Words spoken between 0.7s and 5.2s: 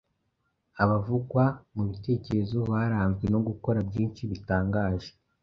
Abavugwa mu bitekerezo baranzwe no gukora byinshi bitangaje